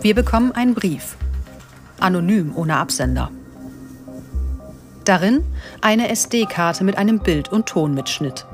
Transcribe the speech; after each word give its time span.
Wir 0.00 0.14
bekommen 0.14 0.52
einen 0.52 0.74
Brief. 0.74 1.16
Anonym, 1.98 2.52
ohne 2.54 2.76
Absender. 2.76 3.32
Darin 5.04 5.42
eine 5.80 6.08
SD-Karte 6.08 6.84
mit 6.84 6.96
einem 6.96 7.18
Bild- 7.18 7.48
und 7.48 7.66
Tonmitschnitt. 7.66 8.46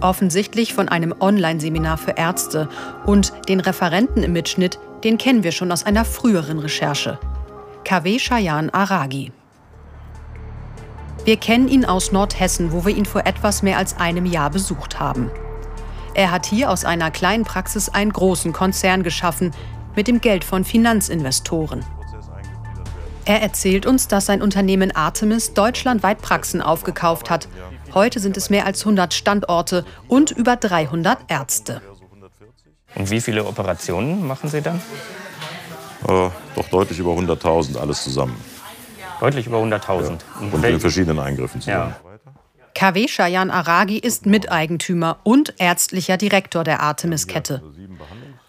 Offensichtlich 0.00 0.74
von 0.74 0.88
einem 0.88 1.14
Online-Seminar 1.20 1.98
für 1.98 2.12
Ärzte 2.12 2.68
und 3.06 3.32
den 3.48 3.60
Referenten 3.60 4.24
im 4.24 4.32
Mitschnitt, 4.32 4.80
den 5.04 5.18
kennen 5.18 5.44
wir 5.44 5.52
schon 5.52 5.70
aus 5.70 5.86
einer 5.86 6.04
früheren 6.04 6.58
Recherche. 6.58 7.20
KW 7.84 8.18
Shayan 8.18 8.70
Aragi. 8.70 9.30
Wir 11.24 11.36
kennen 11.36 11.68
ihn 11.68 11.84
aus 11.84 12.10
Nordhessen, 12.10 12.72
wo 12.72 12.84
wir 12.84 12.96
ihn 12.96 13.06
vor 13.06 13.24
etwas 13.24 13.62
mehr 13.62 13.78
als 13.78 13.98
einem 13.98 14.26
Jahr 14.26 14.50
besucht 14.50 14.98
haben. 14.98 15.30
Er 16.14 16.32
hat 16.32 16.46
hier 16.46 16.70
aus 16.70 16.84
einer 16.84 17.12
kleinen 17.12 17.44
Praxis 17.44 17.88
einen 17.88 18.12
großen 18.12 18.52
Konzern 18.52 19.04
geschaffen, 19.04 19.52
mit 19.96 20.08
dem 20.08 20.20
Geld 20.20 20.44
von 20.44 20.64
Finanzinvestoren. 20.64 21.84
Er 23.26 23.40
erzählt 23.40 23.86
uns, 23.86 24.06
dass 24.06 24.26
sein 24.26 24.42
Unternehmen 24.42 24.94
Artemis 24.94 25.54
deutschlandweit 25.54 26.20
Praxen 26.20 26.60
aufgekauft 26.60 27.30
hat. 27.30 27.48
Heute 27.94 28.20
sind 28.20 28.36
es 28.36 28.50
mehr 28.50 28.66
als 28.66 28.80
100 28.80 29.14
Standorte 29.14 29.84
und 30.08 30.30
über 30.30 30.56
300 30.56 31.18
Ärzte. 31.28 31.80
Und 32.94 33.10
wie 33.10 33.20
viele 33.20 33.44
Operationen 33.44 34.26
machen 34.26 34.48
Sie 34.48 34.60
dann? 34.60 34.80
Äh, 36.06 36.30
doch 36.54 36.68
deutlich 36.70 36.98
über 36.98 37.12
100.000 37.12 37.78
alles 37.78 38.04
zusammen. 38.04 38.36
Deutlich 39.20 39.46
über 39.46 39.58
100.000. 39.58 40.02
Ja. 40.02 40.18
Und, 40.52 40.64
in 40.64 40.80
verschiedenen 40.80 41.18
Eingriffen 41.18 41.60
zusammen. 41.60 41.94
Ja. 42.04 42.04
KW 42.74 43.08
Shayan 43.08 43.50
Aragi 43.50 43.98
ist 43.98 44.26
Miteigentümer 44.26 45.18
und 45.22 45.54
ärztlicher 45.58 46.16
Direktor 46.16 46.64
der 46.64 46.80
Artemis-Kette. 46.80 47.62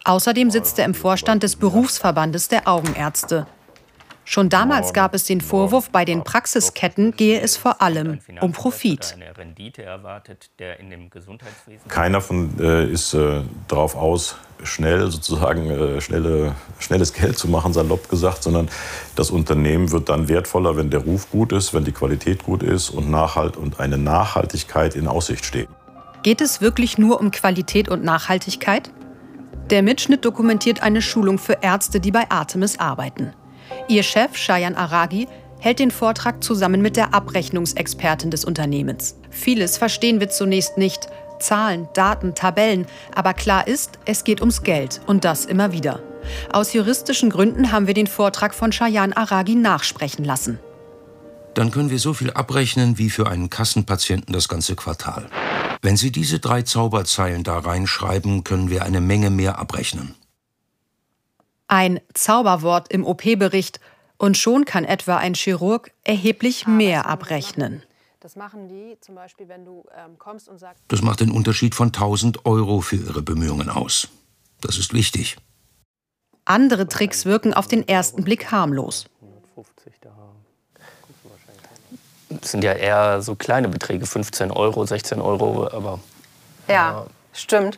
Außerdem 0.05 0.51
sitzt 0.51 0.77
er 0.77 0.85
im 0.85 0.93
Vorstand 0.93 1.41
des 1.41 1.55
Berufsverbandes 1.55 2.47
der 2.47 2.67
Augenärzte. 2.67 3.47
Schon 4.27 4.49
damals 4.49 4.93
gab 4.93 5.13
es 5.13 5.25
den 5.25 5.39
Vorwurf, 5.39 5.91
bei 5.91 6.03
den 6.03 6.23
Praxisketten 6.23 7.15
gehe 7.15 7.39
es 7.41 7.57
vor 7.57 7.81
allem 7.81 8.19
um 8.41 8.51
Profit. 8.51 9.15
Keiner 11.87 12.21
von 12.21 12.59
äh, 12.59 12.89
ist 12.89 13.13
äh, 13.13 13.41
darauf 13.67 13.95
aus, 13.95 14.35
schnell 14.63 15.11
sozusagen 15.11 15.69
äh, 15.69 16.01
schnelle, 16.01 16.55
schnelles 16.79 17.13
Geld 17.13 17.37
zu 17.37 17.47
machen, 17.47 17.73
salopp 17.73 18.09
gesagt, 18.09 18.41
sondern 18.41 18.67
das 19.15 19.29
Unternehmen 19.29 19.91
wird 19.91 20.09
dann 20.09 20.27
wertvoller, 20.27 20.75
wenn 20.75 20.89
der 20.89 21.01
Ruf 21.01 21.29
gut 21.29 21.51
ist, 21.51 21.75
wenn 21.75 21.83
die 21.83 21.91
Qualität 21.91 22.43
gut 22.43 22.63
ist 22.63 22.89
und, 22.89 23.11
Nachhalt 23.11 23.57
und 23.57 23.79
eine 23.79 23.99
Nachhaltigkeit 23.99 24.95
in 24.95 25.07
Aussicht 25.07 25.45
steht. 25.45 25.69
Geht 26.23 26.41
es 26.41 26.61
wirklich 26.61 26.97
nur 26.97 27.19
um 27.19 27.29
Qualität 27.29 27.89
und 27.89 28.03
Nachhaltigkeit? 28.03 28.91
Der 29.71 29.81
Mitschnitt 29.81 30.23
dokumentiert 30.23 30.83
eine 30.83 31.01
Schulung 31.01 31.39
für 31.39 31.57
Ärzte, 31.61 31.99
die 31.99 32.11
bei 32.11 32.29
Artemis 32.29 32.77
arbeiten. 32.77 33.33
Ihr 33.87 34.03
Chef, 34.03 34.37
Shayan 34.37 34.75
Aragi, 34.75 35.27
hält 35.59 35.79
den 35.79 35.89
Vortrag 35.89 36.43
zusammen 36.43 36.83
mit 36.83 36.97
der 36.97 37.15
Abrechnungsexpertin 37.15 38.29
des 38.29 38.45
Unternehmens. 38.45 39.15
Vieles 39.31 39.77
verstehen 39.77 40.19
wir 40.19 40.29
zunächst 40.29 40.77
nicht. 40.77 41.07
Zahlen, 41.39 41.89
Daten, 41.95 42.35
Tabellen. 42.35 42.85
Aber 43.15 43.33
klar 43.33 43.67
ist, 43.67 43.97
es 44.05 44.23
geht 44.23 44.39
ums 44.39 44.61
Geld. 44.61 45.01
Und 45.07 45.25
das 45.25 45.45
immer 45.45 45.71
wieder. 45.71 45.99
Aus 46.53 46.73
juristischen 46.73 47.31
Gründen 47.31 47.71
haben 47.71 47.87
wir 47.87 47.95
den 47.95 48.07
Vortrag 48.07 48.53
von 48.53 48.71
Shayan 48.71 49.13
Aragi 49.13 49.55
nachsprechen 49.55 50.25
lassen. 50.25 50.59
Dann 51.55 51.71
können 51.71 51.89
wir 51.89 51.99
so 51.99 52.13
viel 52.13 52.31
abrechnen 52.31 52.99
wie 52.99 53.09
für 53.09 53.27
einen 53.27 53.49
Kassenpatienten 53.49 54.31
das 54.31 54.47
ganze 54.47 54.75
Quartal. 54.75 55.25
Wenn 55.85 55.97
Sie 55.97 56.11
diese 56.11 56.39
drei 56.39 56.63
Zauberzeilen 56.63 57.43
da 57.43 57.59
reinschreiben, 57.59 58.43
können 58.43 58.71
wir 58.71 58.85
eine 58.85 59.01
Menge 59.01 59.29
mehr 59.29 59.59
abrechnen. 59.59 60.15
Ein 61.67 61.99
Zauberwort 62.15 62.91
im 62.91 63.05
OP-Bericht 63.05 63.79
und 64.17 64.35
schon 64.35 64.65
kann 64.65 64.83
etwa 64.83 65.17
ein 65.17 65.35
Chirurg 65.35 65.91
erheblich 66.03 66.65
mehr 66.65 67.05
abrechnen. 67.05 67.83
Das 68.19 68.35
machen 68.35 68.67
die 68.67 68.97
zum 68.99 69.13
Beispiel, 69.13 69.47
wenn 69.47 69.63
du 69.63 69.83
ähm, 69.95 70.17
kommst 70.17 70.49
und 70.49 70.57
sagst. 70.57 70.81
Das 70.87 71.03
macht 71.03 71.19
den 71.19 71.29
Unterschied 71.29 71.75
von 71.75 71.89
1000 71.89 72.47
Euro 72.47 72.81
für 72.81 72.95
ihre 72.95 73.21
Bemühungen 73.21 73.69
aus. 73.69 74.07
Das 74.61 74.79
ist 74.79 74.91
wichtig. 74.91 75.37
Andere 76.45 76.87
Tricks 76.87 77.25
wirken 77.25 77.53
auf 77.53 77.67
den 77.67 77.87
ersten 77.87 78.23
Blick 78.23 78.51
harmlos. 78.51 79.05
Das 82.29 82.34
sind 82.51 82.63
ja 82.63 82.73
eher 82.73 83.21
so 83.21 83.35
kleine 83.35 83.67
Beträge, 83.67 84.05
15 84.05 84.51
Euro, 84.51 84.85
16 84.85 85.21
Euro, 85.21 85.67
aber. 85.71 85.99
Ja, 86.67 87.05
stimmt. 87.33 87.77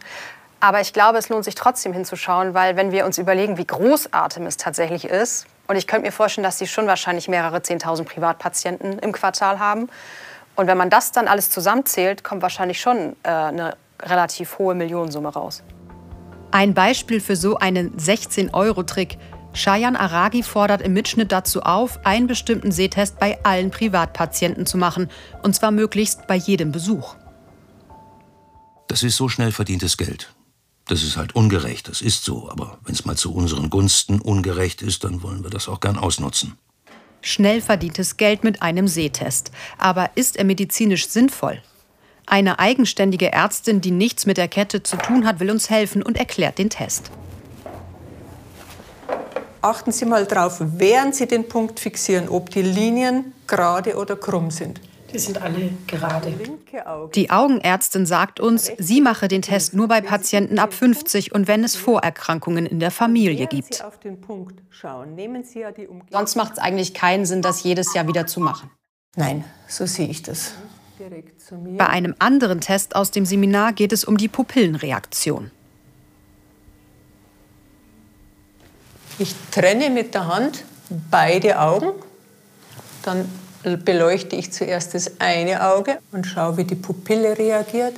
Aber 0.60 0.82
ich 0.82 0.94
glaube, 0.94 1.18
es 1.18 1.30
lohnt 1.30 1.46
sich 1.46 1.56
trotzdem 1.56 1.94
hinzuschauen, 1.94 2.54
weil 2.54 2.76
wenn 2.76 2.92
wir 2.92 3.06
uns 3.06 3.18
überlegen, 3.18 3.58
wie 3.58 3.68
groß 3.68 4.14
Artemis 4.14 4.58
tatsächlich 4.58 5.06
ist, 5.06 5.46
und 5.68 5.76
ich 5.76 5.86
könnte 5.86 6.06
mir 6.06 6.12
vorstellen, 6.12 6.44
dass 6.44 6.58
sie 6.58 6.68
schon 6.68 6.88
wahrscheinlich 6.88 7.28
mehrere 7.28 7.58
10.000 7.58 8.06
Privatpatienten 8.06 9.00
im 9.00 9.12
Quartal 9.12 9.60
haben. 9.60 9.90
Und 10.56 10.68
wenn 10.68 10.78
man 10.78 10.90
das 10.90 11.12
dann 11.12 11.28
alles 11.28 11.50
zusammenzählt, 11.50 12.24
kommt 12.24 12.42
wahrscheinlich 12.42 12.80
schon 12.80 13.16
äh, 13.24 13.30
eine 13.30 13.76
relativ 14.02 14.58
hohe 14.58 14.76
Millionensumme 14.76 15.30
raus. 15.30 15.64
Ein 16.52 16.74
Beispiel 16.74 17.20
für 17.20 17.36
so 17.36 17.58
einen 17.58 17.96
16-Euro-Trick. 17.98 19.18
Shayan 19.58 19.96
Aragi 19.96 20.44
fordert 20.44 20.82
im 20.82 20.94
Mitschnitt 20.94 21.32
dazu 21.32 21.62
auf, 21.64 22.06
einen 22.06 22.28
bestimmten 22.28 22.72
Sehtest 22.72 23.20
bei 23.20 23.44
allen 23.44 23.72
Privatpatienten 23.72 24.66
zu 24.68 24.78
machen. 24.78 25.10
Und 25.42 25.56
zwar 25.56 25.72
möglichst 25.72 26.28
bei 26.28 26.36
jedem 26.36 26.72
Besuch. 26.72 27.16
Das 28.88 29.04
ist 29.04 29.18
so 29.18 29.28
schnell 29.28 29.52
verdientes 29.52 29.98
Geld. 29.98 30.34
Das 30.86 31.04
ist 31.04 31.18
halt 31.18 31.36
ungerecht, 31.36 31.90
das 31.90 32.02
ist 32.02 32.24
so. 32.24 32.50
Aber 32.50 32.78
wenn 32.86 32.94
es 32.94 33.04
mal 33.04 33.18
zu 33.18 33.34
unseren 33.34 33.70
Gunsten 33.70 34.22
ungerecht 34.22 34.82
ist, 34.82 35.04
dann 35.04 35.24
wollen 35.24 35.44
wir 35.44 35.50
das 35.50 35.68
auch 35.68 35.80
gern 35.80 35.98
ausnutzen. 35.98 36.58
Schnell 37.22 37.62
verdientes 37.62 38.16
Geld 38.16 38.44
mit 38.44 38.62
einem 38.62 38.88
Sehtest. 38.88 39.52
Aber 39.78 40.12
ist 40.16 40.38
er 40.38 40.46
medizinisch 40.46 41.10
sinnvoll? 41.10 41.62
Eine 42.28 42.60
eigenständige 42.60 43.32
Ärztin, 43.32 43.82
die 43.82 43.92
nichts 43.92 44.26
mit 44.26 44.38
der 44.38 44.48
Kette 44.48 44.84
zu 44.84 44.98
tun 44.98 45.26
hat, 45.26 45.40
will 45.40 45.50
uns 45.50 45.70
helfen 45.70 46.04
und 46.04 46.16
erklärt 46.16 46.60
den 46.60 46.70
Test. 46.70 47.10
Achten 49.62 49.92
Sie 49.92 50.06
mal 50.06 50.26
drauf, 50.26 50.58
während 50.60 51.16
Sie 51.16 51.28
den 51.28 51.48
Punkt 51.48 51.80
fixieren, 51.80 52.30
ob 52.30 52.50
die 52.50 52.62
Linien 52.62 53.34
gerade 53.48 53.96
oder 53.96 54.16
krumm 54.16 54.52
sind. 54.52 54.80
Die 55.14 55.20
sind 55.20 55.42
alle 55.42 55.70
gerade. 55.88 56.34
Die 57.16 57.30
Augenärztin 57.30 58.06
sagt 58.06 58.40
uns, 58.40 58.72
sie 58.78 59.02
mache 59.02 59.28
den 59.28 59.42
Test 59.42 59.74
nur 59.74 59.88
bei 59.88 60.02
Patienten 60.02 60.60
ab 60.60 60.74
50 60.74 61.34
und 61.34 61.48
wenn 61.48 61.64
es 61.64 61.76
Vorerkrankungen 61.76 62.66
in 62.66 62.80
der 62.80 62.92
Familie 62.92 63.48
gibt. 63.48 63.84
Sonst 66.12 66.36
macht 66.36 66.54
es 66.54 66.60
eigentlich 66.60 66.94
keinen 66.94 67.26
Sinn, 67.26 67.42
das 67.42 67.64
jedes 67.64 67.94
Jahr 67.94 68.08
wieder 68.08 68.28
zu 68.28 68.42
machen. 68.42 68.70
Nein, 69.16 69.46
so 69.68 69.86
sehe 69.86 70.08
ich 70.08 70.24
das. 70.24 70.52
Bei 71.78 71.88
einem 71.88 72.16
anderen 72.20 72.60
Test 72.60 72.96
aus 72.96 73.12
dem 73.12 73.26
Seminar 73.26 73.74
geht 73.74 73.94
es 73.94 74.04
um 74.04 74.18
die 74.18 74.28
Pupillenreaktion. 74.28 75.52
Ich 79.20 79.36
trenne 79.52 79.90
mit 79.90 80.14
der 80.14 80.28
Hand 80.28 80.64
beide 81.10 81.60
Augen, 81.60 81.92
dann 83.04 83.28
beleuchte 83.84 84.36
ich 84.36 84.54
zuerst 84.54 84.94
das 84.94 85.20
eine 85.20 85.68
Auge 85.68 86.00
und 86.12 86.26
schaue, 86.26 86.58
wie 86.58 86.64
die 86.64 86.76
Pupille 86.76 87.38
reagiert. 87.38 87.96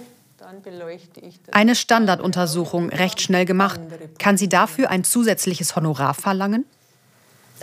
Eine 1.52 1.76
Standarduntersuchung, 1.76 2.90
recht 2.90 3.22
schnell 3.22 3.46
gemacht. 3.46 3.80
Kann 4.18 4.38
sie 4.38 4.50
dafür 4.50 4.90
ein 4.90 5.04
zusätzliches 5.04 5.76
Honorar 5.76 6.14
verlangen? 6.14 6.66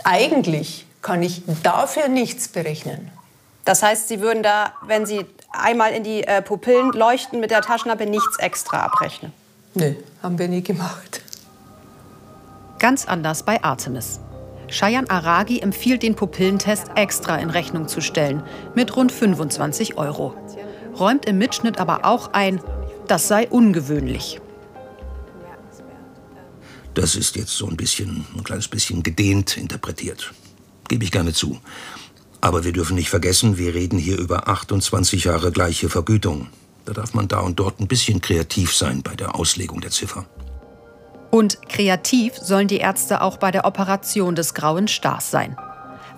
Eigentlich 0.03 0.85
kann 1.01 1.23
ich 1.23 1.41
dafür 1.63 2.07
nichts 2.07 2.47
berechnen. 2.47 3.11
Das 3.65 3.83
heißt, 3.83 4.07
Sie 4.07 4.21
würden 4.21 4.43
da, 4.43 4.71
wenn 4.85 5.05
Sie 5.05 5.25
einmal 5.51 5.91
in 5.91 6.03
die 6.03 6.23
äh, 6.23 6.41
Pupillen 6.41 6.93
leuchten 6.93 7.41
mit 7.41 7.51
der 7.51 7.61
Taschenlampe, 7.61 8.05
nichts 8.05 8.39
extra 8.39 8.85
abrechnen? 8.85 9.33
Nee, 9.73 9.97
haben 10.23 10.39
wir 10.39 10.47
nie 10.47 10.63
gemacht. 10.63 11.21
Ganz 12.79 13.05
anders 13.05 13.41
bei 13.43 13.63
Artemis. 13.63 14.19
Shayan 14.69 15.09
Aragi 15.09 15.59
empfiehlt 15.59 16.03
den 16.03 16.15
Pupillentest 16.15 16.91
extra 16.95 17.37
in 17.37 17.49
Rechnung 17.49 17.87
zu 17.87 18.01
stellen, 18.01 18.43
mit 18.75 18.95
rund 18.95 19.11
25 19.11 19.97
Euro. 19.97 20.35
Räumt 20.99 21.25
im 21.25 21.37
Mitschnitt 21.37 21.79
aber 21.79 22.05
auch 22.05 22.33
ein, 22.33 22.61
das 23.07 23.27
sei 23.27 23.47
ungewöhnlich. 23.47 24.39
Das 26.93 27.15
ist 27.15 27.35
jetzt 27.35 27.51
so 27.51 27.67
ein 27.67 27.77
bisschen, 27.77 28.25
ein 28.35 28.43
kleines 28.43 28.67
bisschen 28.67 29.03
gedehnt 29.03 29.57
interpretiert. 29.57 30.33
Gebe 30.87 31.03
ich 31.03 31.11
gerne 31.11 31.33
zu. 31.33 31.59
Aber 32.41 32.63
wir 32.63 32.73
dürfen 32.73 32.95
nicht 32.95 33.09
vergessen, 33.09 33.57
wir 33.57 33.73
reden 33.73 33.97
hier 33.97 34.17
über 34.17 34.47
28 34.47 35.23
Jahre 35.23 35.51
gleiche 35.51 35.89
Vergütung. 35.89 36.47
Da 36.85 36.93
darf 36.93 37.13
man 37.13 37.27
da 37.27 37.39
und 37.39 37.59
dort 37.59 37.79
ein 37.79 37.87
bisschen 37.87 38.21
kreativ 38.21 38.75
sein 38.75 39.01
bei 39.01 39.15
der 39.15 39.35
Auslegung 39.35 39.81
der 39.81 39.91
Ziffer. 39.91 40.25
Und 41.29 41.61
kreativ 41.67 42.35
sollen 42.35 42.67
die 42.67 42.77
Ärzte 42.77 43.21
auch 43.21 43.37
bei 43.37 43.51
der 43.51 43.65
Operation 43.65 44.35
des 44.35 44.53
grauen 44.53 44.87
Stars 44.87 45.29
sein. 45.29 45.57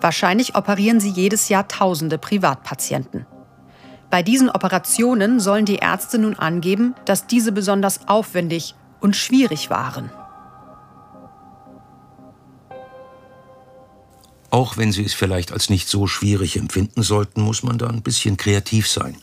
Wahrscheinlich 0.02 0.56
operieren 0.56 1.00
sie 1.00 1.10
jedes 1.10 1.50
Jahr 1.50 1.68
tausende 1.68 2.18
Privatpatienten. 2.18 3.26
Bei 4.10 4.24
diesen 4.24 4.50
Operationen 4.50 5.40
sollen 5.40 5.66
die 5.66 5.76
Ärzte 5.76 6.18
nun 6.18 6.36
angeben, 6.36 6.96
dass 7.06 7.28
diese 7.28 7.52
besonders 7.52 8.08
aufwendig 8.08 8.76
und 9.02 9.16
schwierig 9.16 9.70
waren. 9.70 10.10
Auch 14.52 14.78
wenn 14.78 14.92
Sie 14.92 15.06
es 15.06 15.14
vielleicht 15.14 15.52
als 15.52 15.70
nicht 15.70 15.88
so 15.88 16.08
schwierig 16.08 16.58
empfinden 16.58 17.04
sollten, 17.04 17.42
muss 17.42 17.62
man 17.62 17.78
da 17.78 17.88
ein 17.88 18.02
bisschen 18.02 18.36
kreativ 18.36 18.88
sein. 18.88 19.16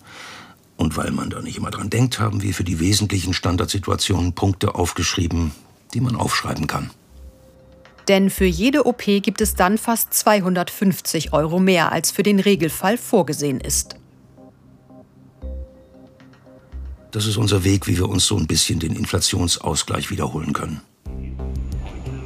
Und 0.76 0.96
weil 0.96 1.10
man 1.10 1.30
da 1.30 1.40
nicht 1.40 1.56
immer 1.56 1.70
dran 1.70 1.90
denkt, 1.90 2.20
haben 2.20 2.42
wir 2.42 2.54
für 2.54 2.62
die 2.62 2.78
wesentlichen 2.78 3.34
Standardsituationen 3.34 4.34
Punkte 4.34 4.76
aufgeschrieben, 4.76 5.50
die 5.96 6.02
man 6.02 6.14
aufschreiben 6.14 6.66
kann. 6.66 6.90
Denn 8.06 8.28
für 8.28 8.44
jede 8.44 8.84
OP 8.84 9.02
gibt 9.04 9.40
es 9.40 9.54
dann 9.54 9.78
fast 9.78 10.12
250 10.12 11.32
Euro 11.32 11.58
mehr, 11.58 11.90
als 11.90 12.10
für 12.10 12.22
den 12.22 12.38
Regelfall 12.38 12.98
vorgesehen 12.98 13.60
ist. 13.60 13.96
Das 17.10 17.26
ist 17.26 17.38
unser 17.38 17.64
Weg, 17.64 17.86
wie 17.86 17.96
wir 17.96 18.10
uns 18.10 18.26
so 18.26 18.36
ein 18.36 18.46
bisschen 18.46 18.78
den 18.78 18.94
Inflationsausgleich 18.94 20.10
wiederholen 20.10 20.52
können. 20.52 20.82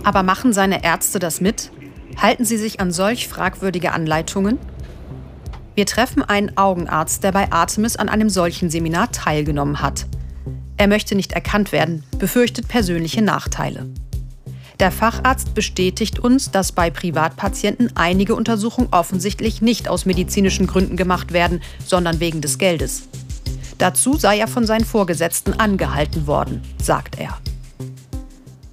Aber 0.02 0.24
machen 0.24 0.52
seine 0.52 0.82
Ärzte 0.82 1.20
das 1.20 1.40
mit? 1.40 1.70
Halten 2.16 2.44
sie 2.44 2.56
sich 2.56 2.80
an 2.80 2.90
solch 2.90 3.28
fragwürdige 3.28 3.92
Anleitungen? 3.92 4.58
Wir 5.76 5.86
treffen 5.86 6.24
einen 6.24 6.56
Augenarzt, 6.56 7.22
der 7.22 7.30
bei 7.30 7.52
Artemis 7.52 7.94
an 7.94 8.08
einem 8.08 8.30
solchen 8.30 8.68
Seminar 8.68 9.12
teilgenommen 9.12 9.80
hat. 9.80 10.06
Er 10.80 10.88
möchte 10.88 11.14
nicht 11.14 11.32
erkannt 11.32 11.72
werden, 11.72 12.04
befürchtet 12.18 12.66
persönliche 12.66 13.20
Nachteile. 13.20 13.84
Der 14.78 14.90
Facharzt 14.90 15.52
bestätigt 15.52 16.18
uns, 16.18 16.52
dass 16.52 16.72
bei 16.72 16.88
Privatpatienten 16.88 17.94
einige 17.96 18.34
Untersuchungen 18.34 18.88
offensichtlich 18.90 19.60
nicht 19.60 19.90
aus 19.90 20.06
medizinischen 20.06 20.66
Gründen 20.66 20.96
gemacht 20.96 21.34
werden, 21.34 21.60
sondern 21.84 22.18
wegen 22.18 22.40
des 22.40 22.56
Geldes. 22.56 23.10
Dazu 23.76 24.16
sei 24.16 24.38
er 24.38 24.48
von 24.48 24.64
seinen 24.64 24.86
Vorgesetzten 24.86 25.52
angehalten 25.52 26.26
worden, 26.26 26.62
sagt 26.82 27.18
er. 27.18 27.36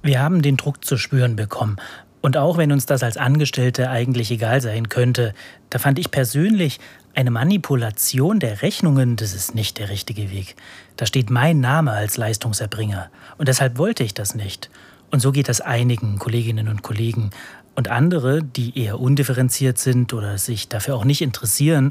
Wir 0.02 0.22
haben 0.22 0.40
den 0.40 0.56
Druck 0.56 0.86
zu 0.86 0.96
spüren 0.96 1.36
bekommen. 1.36 1.76
Und 2.22 2.38
auch 2.38 2.56
wenn 2.56 2.72
uns 2.72 2.86
das 2.86 3.02
als 3.02 3.18
Angestellte 3.18 3.90
eigentlich 3.90 4.30
egal 4.30 4.62
sein 4.62 4.88
könnte, 4.88 5.34
da 5.68 5.78
fand 5.78 5.98
ich 5.98 6.10
persönlich 6.10 6.80
eine 7.18 7.32
Manipulation 7.32 8.38
der 8.38 8.62
Rechnungen, 8.62 9.16
das 9.16 9.34
ist 9.34 9.52
nicht 9.52 9.78
der 9.78 9.88
richtige 9.88 10.30
Weg. 10.30 10.54
Da 10.94 11.04
steht 11.04 11.30
mein 11.30 11.58
Name 11.58 11.90
als 11.90 12.16
Leistungserbringer. 12.16 13.10
Und 13.38 13.48
deshalb 13.48 13.76
wollte 13.76 14.04
ich 14.04 14.14
das 14.14 14.36
nicht. 14.36 14.70
Und 15.10 15.18
so 15.18 15.32
geht 15.32 15.48
das 15.48 15.60
einigen 15.60 16.20
Kolleginnen 16.20 16.68
und 16.68 16.82
Kollegen. 16.82 17.30
Und 17.74 17.88
andere, 17.88 18.44
die 18.44 18.78
eher 18.78 19.00
undifferenziert 19.00 19.78
sind 19.78 20.14
oder 20.14 20.38
sich 20.38 20.68
dafür 20.68 20.94
auch 20.94 21.04
nicht 21.04 21.20
interessieren, 21.20 21.90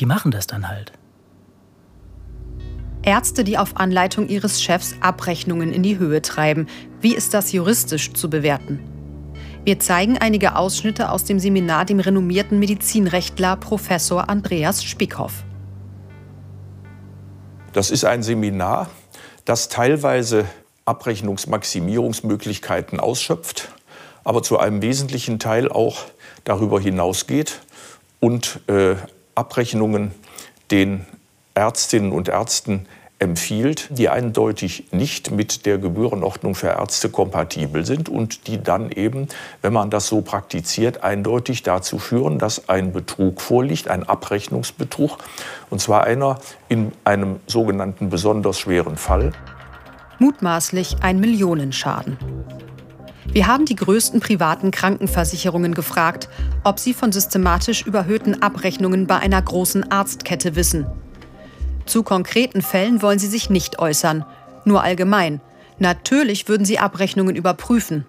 die 0.00 0.06
machen 0.06 0.32
das 0.32 0.48
dann 0.48 0.68
halt. 0.68 0.90
Ärzte, 3.04 3.44
die 3.44 3.58
auf 3.58 3.76
Anleitung 3.76 4.28
ihres 4.28 4.60
Chefs 4.60 4.96
Abrechnungen 4.98 5.72
in 5.72 5.84
die 5.84 6.00
Höhe 6.00 6.20
treiben. 6.20 6.66
Wie 7.00 7.14
ist 7.14 7.32
das 7.32 7.52
juristisch 7.52 8.12
zu 8.12 8.28
bewerten? 8.28 8.80
Wir 9.64 9.78
zeigen 9.78 10.18
einige 10.18 10.56
Ausschnitte 10.56 11.10
aus 11.10 11.24
dem 11.24 11.38
Seminar 11.38 11.86
dem 11.86 11.98
renommierten 11.98 12.58
Medizinrechtler 12.58 13.56
Professor 13.56 14.28
Andreas 14.28 14.84
Spickhoff. 14.84 15.42
Das 17.72 17.90
ist 17.90 18.04
ein 18.04 18.22
Seminar, 18.22 18.90
das 19.46 19.70
teilweise 19.70 20.44
Abrechnungsmaximierungsmöglichkeiten 20.84 23.00
ausschöpft, 23.00 23.70
aber 24.22 24.42
zu 24.42 24.58
einem 24.58 24.82
wesentlichen 24.82 25.38
Teil 25.38 25.70
auch 25.70 26.04
darüber 26.44 26.78
hinausgeht 26.78 27.62
und 28.20 28.60
äh, 28.68 28.96
Abrechnungen 29.34 30.10
den 30.70 31.06
Ärztinnen 31.54 32.12
und 32.12 32.28
Ärzten 32.28 32.84
empfiehlt, 33.24 33.88
die 33.90 34.08
eindeutig 34.08 34.84
nicht 34.92 35.32
mit 35.32 35.66
der 35.66 35.78
Gebührenordnung 35.78 36.54
für 36.54 36.68
Ärzte 36.68 37.08
kompatibel 37.08 37.84
sind 37.84 38.08
und 38.08 38.46
die 38.46 38.62
dann 38.62 38.90
eben, 38.92 39.28
wenn 39.62 39.72
man 39.72 39.90
das 39.90 40.06
so 40.06 40.20
praktiziert, 40.20 41.02
eindeutig 41.02 41.64
dazu 41.64 41.98
führen, 41.98 42.38
dass 42.38 42.68
ein 42.68 42.92
Betrug 42.92 43.40
vorliegt, 43.40 43.88
ein 43.88 44.08
Abrechnungsbetrug, 44.08 45.18
und 45.70 45.80
zwar 45.80 46.04
einer 46.04 46.38
in 46.68 46.92
einem 47.04 47.40
sogenannten 47.46 48.10
besonders 48.10 48.60
schweren 48.60 48.96
Fall 48.96 49.32
mutmaßlich 50.18 50.96
ein 51.02 51.20
Millionenschaden. 51.20 52.16
Wir 53.26 53.46
haben 53.46 53.64
die 53.64 53.76
größten 53.76 54.20
privaten 54.20 54.70
Krankenversicherungen 54.70 55.74
gefragt, 55.74 56.28
ob 56.62 56.78
sie 56.78 56.94
von 56.94 57.10
systematisch 57.10 57.86
überhöhten 57.86 58.42
Abrechnungen 58.42 59.06
bei 59.06 59.18
einer 59.18 59.40
großen 59.40 59.90
Arztkette 59.90 60.56
wissen. 60.56 60.86
Zu 61.86 62.02
konkreten 62.02 62.62
Fällen 62.62 63.02
wollen 63.02 63.18
sie 63.18 63.26
sich 63.26 63.50
nicht 63.50 63.78
äußern, 63.78 64.24
nur 64.64 64.82
allgemein. 64.82 65.40
Natürlich 65.78 66.48
würden 66.48 66.64
sie 66.64 66.78
Abrechnungen 66.78 67.36
überprüfen. 67.36 68.06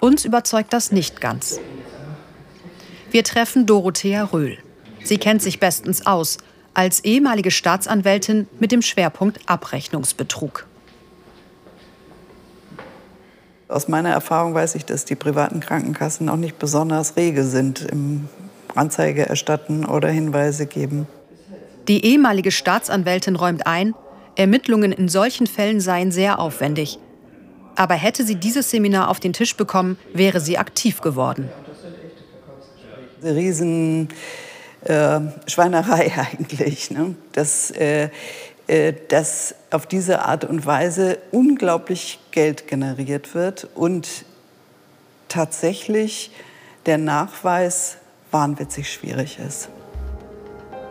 Uns 0.00 0.24
überzeugt 0.24 0.72
das 0.72 0.92
nicht 0.92 1.20
ganz. 1.20 1.58
Wir 3.10 3.24
treffen 3.24 3.66
Dorothea 3.66 4.24
Röhl. 4.24 4.58
Sie 5.04 5.18
kennt 5.18 5.42
sich 5.42 5.60
bestens 5.60 6.06
aus, 6.06 6.38
als 6.74 7.00
ehemalige 7.00 7.50
Staatsanwältin 7.50 8.48
mit 8.60 8.72
dem 8.72 8.82
Schwerpunkt 8.82 9.40
Abrechnungsbetrug. 9.46 10.66
Aus 13.68 13.88
meiner 13.88 14.10
Erfahrung 14.10 14.54
weiß 14.54 14.74
ich, 14.76 14.84
dass 14.84 15.04
die 15.04 15.16
privaten 15.16 15.60
Krankenkassen 15.60 16.28
auch 16.28 16.36
nicht 16.36 16.58
besonders 16.58 17.16
rege 17.16 17.44
sind 17.44 17.80
im 17.80 18.28
Anzeige 18.74 19.26
erstatten 19.26 19.84
oder 19.84 20.08
Hinweise 20.08 20.66
geben. 20.66 21.06
Die 21.88 22.04
ehemalige 22.04 22.50
Staatsanwältin 22.50 23.36
räumt 23.36 23.66
ein, 23.66 23.94
Ermittlungen 24.36 24.92
in 24.92 25.08
solchen 25.08 25.46
Fällen 25.46 25.80
seien 25.80 26.10
sehr 26.10 26.38
aufwendig. 26.38 26.98
Aber 27.74 27.94
hätte 27.94 28.24
sie 28.24 28.36
dieses 28.36 28.70
Seminar 28.70 29.08
auf 29.08 29.20
den 29.20 29.32
Tisch 29.32 29.56
bekommen, 29.56 29.98
wäre 30.12 30.40
sie 30.40 30.58
aktiv 30.58 31.00
geworden. 31.00 31.48
Riesen 33.22 34.08
äh, 34.84 35.20
Schweinerei 35.46 36.12
eigentlich. 36.32 36.90
Ne? 36.90 37.14
Das 37.32 37.70
äh, 37.70 38.08
äh, 38.68 38.94
dass 39.08 39.54
auf 39.70 39.86
diese 39.86 40.24
Art 40.24 40.44
und 40.44 40.66
Weise 40.66 41.18
unglaublich 41.30 42.18
Geld 42.32 42.66
generiert 42.66 43.32
wird 43.32 43.68
und 43.76 44.08
tatsächlich 45.28 46.32
der 46.86 46.98
Nachweis 46.98 47.98
wahnwitzig 48.32 48.92
schwierig 48.92 49.38
ist. 49.38 49.68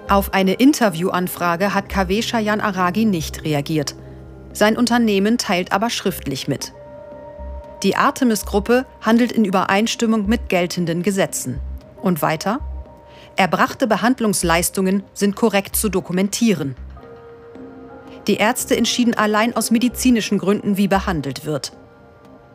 Auf 0.07 0.35
eine 0.35 0.53
Interviewanfrage 0.53 1.73
hat 1.73 1.89
KW 1.89 2.21
Shayan 2.21 2.61
Aragi 2.61 3.05
nicht 3.05 3.43
reagiert. 3.43 3.95
Sein 4.53 4.77
Unternehmen 4.77 5.39
teilt 5.39 5.71
aber 5.71 5.89
schriftlich 5.89 6.47
mit. 6.47 6.73
Die 7.81 7.95
Artemis-Gruppe 7.95 8.85
handelt 9.01 9.31
in 9.31 9.45
Übereinstimmung 9.45 10.27
mit 10.27 10.47
geltenden 10.47 11.01
Gesetzen. 11.01 11.59
Und 12.01 12.21
weiter? 12.21 12.59
Erbrachte 13.35 13.87
Behandlungsleistungen 13.87 15.03
sind 15.13 15.35
korrekt 15.35 15.75
zu 15.75 15.89
dokumentieren. 15.89 16.75
Die 18.27 18.37
Ärzte 18.37 18.77
entschieden 18.77 19.15
allein 19.15 19.55
aus 19.55 19.71
medizinischen 19.71 20.37
Gründen, 20.37 20.77
wie 20.77 20.87
behandelt 20.87 21.45
wird. 21.45 21.73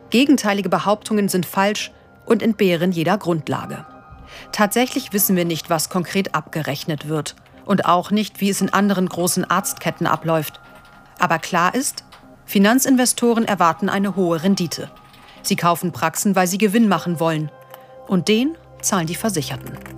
Gegenteilige 0.09 0.69
Behauptungen 0.69 1.27
sind 1.29 1.45
falsch 1.45 1.91
und 2.25 2.41
entbehren 2.41 2.91
jeder 2.91 3.17
Grundlage. 3.17 3.85
Tatsächlich 4.51 5.13
wissen 5.13 5.35
wir 5.35 5.45
nicht, 5.45 5.69
was 5.69 5.89
konkret 5.89 6.35
abgerechnet 6.35 7.07
wird 7.07 7.35
und 7.65 7.85
auch 7.85 8.11
nicht, 8.11 8.41
wie 8.41 8.49
es 8.49 8.61
in 8.61 8.73
anderen 8.73 9.07
großen 9.07 9.49
Arztketten 9.49 10.07
abläuft. 10.07 10.59
Aber 11.19 11.39
klar 11.39 11.75
ist, 11.75 12.03
Finanzinvestoren 12.45 13.45
erwarten 13.45 13.89
eine 13.89 14.15
hohe 14.15 14.43
Rendite. 14.43 14.91
Sie 15.41 15.55
kaufen 15.55 15.91
Praxen, 15.91 16.35
weil 16.35 16.47
sie 16.47 16.57
Gewinn 16.57 16.87
machen 16.87 17.19
wollen. 17.19 17.51
Und 18.07 18.27
den 18.27 18.57
zahlen 18.81 19.07
die 19.07 19.15
Versicherten. 19.15 19.90